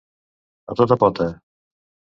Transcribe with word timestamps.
A 0.75 0.79
tota 0.81 0.99
pota. 1.05 1.31